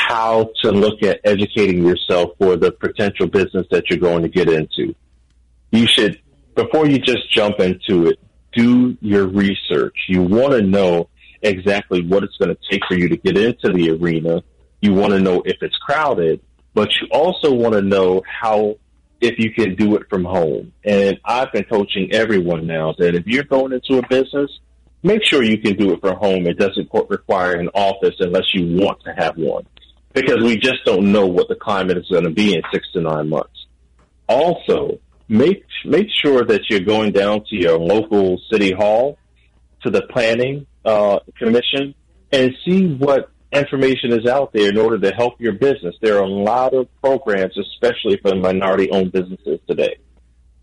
how 0.08 0.50
to 0.62 0.72
look 0.72 1.02
at 1.02 1.20
educating 1.24 1.86
yourself 1.86 2.30
for 2.38 2.56
the 2.56 2.72
potential 2.72 3.26
business 3.26 3.66
that 3.70 3.90
you're 3.90 3.98
going 3.98 4.22
to 4.22 4.28
get 4.28 4.48
into. 4.48 4.94
You 5.70 5.86
should 5.86 6.18
before 6.54 6.86
you 6.86 6.98
just 6.98 7.30
jump 7.30 7.60
into 7.60 8.08
it, 8.08 8.18
do 8.54 8.96
your 9.02 9.26
research. 9.26 9.94
You 10.08 10.22
want 10.22 10.52
to 10.54 10.62
know 10.62 11.10
exactly 11.42 12.06
what 12.06 12.24
it's 12.24 12.36
going 12.38 12.48
to 12.48 12.58
take 12.70 12.80
for 12.88 12.96
you 12.96 13.10
to 13.10 13.18
get 13.18 13.36
into 13.36 13.70
the 13.70 13.90
arena. 13.90 14.42
You 14.80 14.94
want 14.94 15.12
to 15.12 15.20
know 15.20 15.42
if 15.44 15.58
it's 15.60 15.76
crowded, 15.76 16.40
but 16.72 16.88
you 17.00 17.08
also 17.10 17.52
want 17.52 17.74
to 17.74 17.82
know 17.82 18.22
how 18.26 18.78
if 19.20 19.38
you 19.38 19.52
can 19.52 19.74
do 19.74 19.94
it 19.96 20.08
from 20.08 20.24
home. 20.24 20.72
And 20.84 21.20
I've 21.22 21.52
been 21.52 21.64
coaching 21.64 22.12
everyone 22.12 22.66
now 22.66 22.94
that 22.98 23.14
if 23.14 23.26
you're 23.26 23.44
going 23.44 23.72
into 23.72 23.98
a 23.98 24.08
business, 24.08 24.50
make 25.02 25.22
sure 25.22 25.42
you 25.42 25.58
can 25.58 25.76
do 25.76 25.92
it 25.92 26.00
from 26.00 26.16
home. 26.16 26.46
It 26.46 26.58
doesn't 26.58 26.88
require 27.10 27.56
an 27.56 27.68
office 27.74 28.14
unless 28.20 28.54
you 28.54 28.80
want 28.80 29.04
to 29.04 29.12
have 29.12 29.36
one 29.36 29.66
because 30.12 30.42
we 30.42 30.56
just 30.56 30.84
don't 30.84 31.12
know 31.12 31.26
what 31.26 31.48
the 31.48 31.54
climate 31.54 31.98
is 31.98 32.08
going 32.10 32.24
to 32.24 32.30
be 32.30 32.54
in 32.54 32.62
six 32.72 32.90
to 32.92 33.00
nine 33.00 33.28
months. 33.28 33.66
Also, 34.28 34.98
make 35.28 35.64
make 35.84 36.08
sure 36.22 36.44
that 36.44 36.62
you're 36.68 36.80
going 36.80 37.12
down 37.12 37.44
to 37.48 37.56
your 37.56 37.78
local 37.78 38.40
city 38.50 38.72
hall, 38.72 39.18
to 39.82 39.90
the 39.90 40.02
planning 40.10 40.66
uh, 40.84 41.18
commission, 41.38 41.94
and 42.32 42.54
see 42.64 42.94
what 42.94 43.30
information 43.52 44.12
is 44.12 44.26
out 44.26 44.52
there 44.52 44.68
in 44.68 44.76
order 44.76 44.98
to 44.98 45.10
help 45.14 45.40
your 45.40 45.52
business. 45.52 45.94
There 46.02 46.18
are 46.18 46.24
a 46.24 46.28
lot 46.28 46.74
of 46.74 46.88
programs, 47.00 47.56
especially 47.56 48.18
for 48.18 48.34
minority-owned 48.34 49.12
businesses 49.12 49.60
today, 49.66 49.96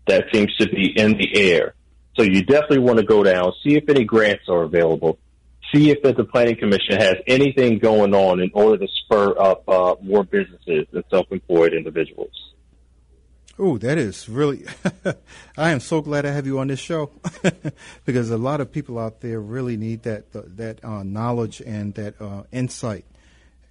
that 0.06 0.26
seems 0.32 0.54
to 0.56 0.68
be 0.68 0.92
in 0.96 1.12
the 1.18 1.36
air. 1.36 1.74
So 2.16 2.22
you 2.22 2.42
definitely 2.42 2.78
want 2.78 2.98
to 2.98 3.04
go 3.04 3.22
down, 3.22 3.52
see 3.64 3.76
if 3.76 3.88
any 3.88 4.04
grants 4.04 4.44
are 4.48 4.62
available, 4.62 5.18
see 5.74 5.90
if 5.90 6.02
the 6.02 6.24
planning 6.24 6.56
commission 6.56 6.96
has 6.98 7.16
anything 7.26 7.78
going 7.78 8.14
on 8.14 8.40
in 8.40 8.50
order 8.54 8.84
to 8.84 8.92
spur 9.04 9.38
up 9.38 9.68
uh, 9.68 9.96
more 10.00 10.24
businesses 10.24 10.86
and 10.92 11.04
self-employed 11.10 11.72
individuals. 11.72 12.46
Oh, 13.58 13.78
that 13.78 13.96
is 13.96 14.28
really. 14.28 14.66
I 15.56 15.70
am 15.70 15.80
so 15.80 16.02
glad 16.02 16.26
I 16.26 16.30
have 16.30 16.46
you 16.46 16.58
on 16.58 16.68
this 16.68 16.78
show 16.78 17.10
because 18.04 18.30
a 18.30 18.36
lot 18.36 18.60
of 18.60 18.70
people 18.70 18.98
out 18.98 19.20
there 19.20 19.40
really 19.40 19.78
need 19.78 20.02
that 20.02 20.26
that 20.32 20.84
uh, 20.84 21.02
knowledge 21.02 21.62
and 21.62 21.94
that 21.94 22.20
uh, 22.20 22.42
insight. 22.52 23.06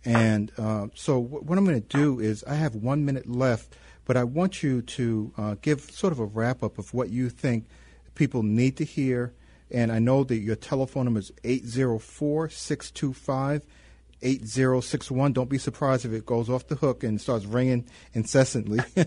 And 0.03 0.51
uh, 0.57 0.87
so, 0.93 1.19
what 1.19 1.57
I'm 1.57 1.65
going 1.65 1.81
to 1.81 1.97
do 1.97 2.19
is, 2.19 2.43
I 2.43 2.55
have 2.55 2.75
one 2.75 3.05
minute 3.05 3.27
left, 3.27 3.75
but 4.05 4.15
I 4.15 4.23
want 4.23 4.61
you 4.61 4.83
to 4.83 5.33
uh, 5.37 5.55
give 5.61 5.81
sort 5.81 6.13
of 6.13 6.19
a 6.19 6.25
wrap 6.25 6.61
up 6.61 6.77
of 6.77 6.93
what 6.93 7.09
you 7.09 7.29
think 7.29 7.65
people 8.13 8.43
need 8.43 8.77
to 8.77 8.85
hear. 8.85 9.33
And 9.71 9.91
I 9.91 9.99
know 9.99 10.23
that 10.23 10.37
your 10.37 10.55
telephone 10.55 11.05
number 11.05 11.19
is 11.19 11.31
804 11.43 12.49
625 12.49 13.65
8061. 14.21 15.33
Don't 15.33 15.49
be 15.49 15.57
surprised 15.57 16.05
if 16.05 16.11
it 16.11 16.25
goes 16.25 16.49
off 16.49 16.67
the 16.67 16.75
hook 16.75 17.03
and 17.03 17.19
starts 17.21 17.45
ringing 17.45 17.87
incessantly. 18.13 18.79
uh, 18.97 19.03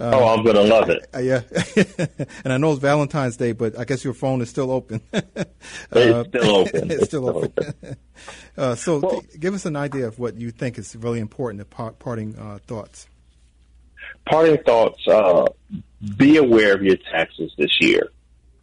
oh, 0.00 0.28
I'm 0.28 0.44
going 0.44 0.56
to 0.56 0.62
love 0.62 0.88
it. 0.88 1.06
Uh, 1.14 1.18
yeah. 1.20 1.42
and 2.44 2.52
I 2.52 2.56
know 2.56 2.72
it's 2.72 2.80
Valentine's 2.80 3.36
Day, 3.36 3.52
but 3.52 3.78
I 3.78 3.84
guess 3.84 4.04
your 4.04 4.14
phone 4.14 4.40
is 4.40 4.48
still 4.48 4.70
open. 4.70 5.00
uh, 5.12 5.20
it's 5.92 6.28
still 6.28 6.56
open. 6.56 6.90
it's 6.90 7.04
still 7.04 7.28
open. 7.28 7.96
Uh, 8.56 8.74
so 8.74 8.98
well, 8.98 9.20
th- 9.20 9.40
give 9.40 9.54
us 9.54 9.66
an 9.66 9.76
idea 9.76 10.06
of 10.06 10.18
what 10.18 10.36
you 10.36 10.50
think 10.50 10.78
is 10.78 10.96
really 10.96 11.20
important, 11.20 11.58
the 11.58 11.64
par- 11.64 11.92
parting 11.92 12.36
uh, 12.38 12.58
thoughts. 12.66 13.06
Parting 14.26 14.58
thoughts, 14.64 15.06
uh, 15.06 15.46
be 16.16 16.36
aware 16.36 16.74
of 16.74 16.82
your 16.82 16.96
taxes 16.96 17.52
this 17.58 17.80
year 17.80 18.10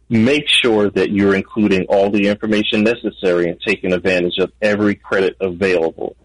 make 0.08 0.44
sure 0.48 0.90
that 0.90 1.10
you're 1.10 1.34
including 1.34 1.86
all 1.88 2.10
the 2.10 2.28
information 2.28 2.82
necessary 2.82 3.48
and 3.48 3.60
taking 3.60 3.92
advantage 3.92 4.38
of 4.38 4.52
every 4.60 4.94
credit 4.94 5.36
available. 5.40 6.16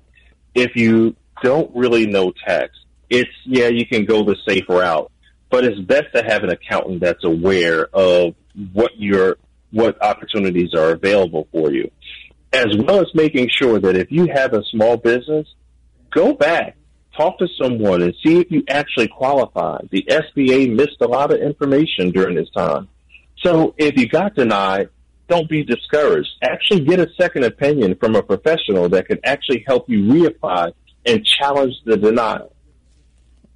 If 0.53 0.75
you 0.75 1.15
don't 1.41 1.73
really 1.75 2.05
know 2.05 2.33
tax, 2.45 2.71
it's, 3.09 3.29
yeah, 3.45 3.67
you 3.67 3.85
can 3.85 4.05
go 4.05 4.23
the 4.23 4.35
safe 4.47 4.67
route, 4.67 5.11
but 5.49 5.63
it's 5.63 5.79
best 5.79 6.07
to 6.13 6.23
have 6.23 6.43
an 6.43 6.49
accountant 6.49 6.99
that's 6.99 7.23
aware 7.23 7.87
of 7.93 8.35
what 8.73 8.91
your, 8.97 9.37
what 9.71 10.01
opportunities 10.03 10.73
are 10.73 10.91
available 10.91 11.47
for 11.51 11.71
you, 11.71 11.89
as 12.51 12.67
well 12.77 12.99
as 12.99 13.07
making 13.13 13.47
sure 13.49 13.79
that 13.79 13.95
if 13.95 14.11
you 14.11 14.27
have 14.33 14.53
a 14.53 14.63
small 14.65 14.97
business, 14.97 15.47
go 16.11 16.33
back, 16.33 16.75
talk 17.17 17.39
to 17.39 17.47
someone 17.59 18.01
and 18.01 18.13
see 18.23 18.39
if 18.39 18.51
you 18.51 18.63
actually 18.67 19.07
qualify. 19.07 19.79
The 19.89 20.03
SBA 20.09 20.75
missed 20.75 20.97
a 21.01 21.07
lot 21.07 21.33
of 21.33 21.39
information 21.39 22.11
during 22.11 22.35
this 22.35 22.49
time 22.55 22.89
so 23.41 23.73
if 23.77 23.97
you 23.97 24.07
got 24.07 24.35
denied, 24.35 24.89
don't 25.27 25.47
be 25.47 25.63
discouraged. 25.63 26.29
Actually 26.41 26.81
get 26.81 26.99
a 26.99 27.07
second 27.19 27.43
opinion 27.45 27.95
from 27.95 28.15
a 28.15 28.23
professional 28.23 28.89
that 28.89 29.07
can 29.07 29.19
actually 29.23 29.63
help 29.67 29.89
you 29.89 30.03
reapply 30.03 30.73
and 31.05 31.25
challenge 31.25 31.75
the 31.85 31.95
denial. 31.95 32.53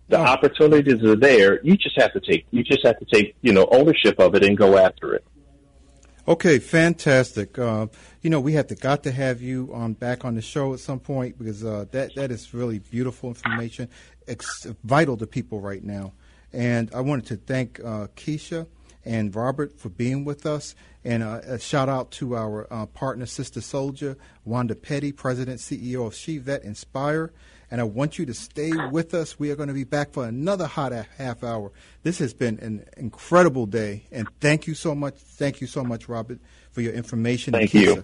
The 0.09 0.19
oh. 0.19 0.23
opportunities 0.23 1.03
are 1.03 1.15
there. 1.15 1.63
You 1.63 1.75
just 1.75 1.99
have 1.99 2.13
to 2.13 2.19
take 2.19 2.45
you 2.51 2.63
just 2.63 2.85
have 2.85 2.99
to 2.99 3.05
take, 3.05 3.35
you 3.41 3.51
know, 3.51 3.67
ownership 3.71 4.19
of 4.19 4.35
it 4.35 4.43
and 4.43 4.57
go 4.57 4.77
after 4.77 5.15
it. 5.15 5.25
Okay, 6.25 6.59
fantastic. 6.59 7.59
Uh, 7.59 7.87
you 8.21 8.29
know, 8.29 8.39
we 8.39 8.53
have 8.53 8.67
to 8.67 8.75
got 8.75 9.03
to 9.03 9.11
have 9.11 9.41
you 9.41 9.69
on 9.73 9.93
back 9.93 10.23
on 10.23 10.35
the 10.35 10.41
show 10.41 10.73
at 10.73 10.79
some 10.79 10.99
point 10.99 11.37
because 11.37 11.65
uh, 11.65 11.85
that 11.91 12.15
that 12.15 12.31
is 12.31 12.53
really 12.53 12.79
beautiful 12.79 13.29
information, 13.29 13.89
it's 14.27 14.65
vital 14.83 15.17
to 15.17 15.27
people 15.27 15.59
right 15.59 15.83
now. 15.83 16.13
And 16.53 16.93
I 16.93 17.01
wanted 17.01 17.25
to 17.27 17.35
thank 17.37 17.79
uh, 17.79 18.07
Keisha 18.15 18.67
and 19.05 19.35
Robert 19.35 19.79
for 19.79 19.89
being 19.89 20.25
with 20.25 20.45
us. 20.45 20.75
And 21.03 21.21
uh, 21.23 21.41
a 21.45 21.59
shout 21.59 21.89
out 21.89 22.11
to 22.11 22.35
our 22.35 22.67
uh, 22.71 22.85
partner, 22.87 23.25
Sistah 23.25 23.61
Soldier, 23.61 24.17
Wanda 24.45 24.75
Petty, 24.75 25.11
President, 25.11 25.59
CEO 25.59 26.07
of 26.07 26.15
She 26.15 26.37
Vet 26.37 26.63
Inspire. 26.63 27.31
And 27.69 27.81
I 27.81 27.85
want 27.85 28.19
you 28.19 28.25
to 28.27 28.33
stay 28.33 28.71
with 28.91 29.13
us. 29.13 29.39
We 29.39 29.49
are 29.49 29.55
going 29.55 29.67
to 29.67 29.73
be 29.73 29.83
back 29.83 30.11
for 30.11 30.25
another 30.25 30.67
hot 30.67 30.93
half 31.17 31.43
hour. 31.43 31.71
This 32.03 32.19
has 32.19 32.33
been 32.33 32.59
an 32.59 32.85
incredible 32.97 33.65
day. 33.65 34.03
And 34.11 34.27
thank 34.39 34.67
you 34.67 34.75
so 34.75 34.93
much. 34.93 35.15
Thank 35.15 35.59
you 35.59 35.67
so 35.67 35.83
much, 35.83 36.07
Robert, 36.07 36.39
for 36.71 36.81
your 36.81 36.93
information. 36.93 37.53
Thank 37.53 37.73
you. 37.73 38.03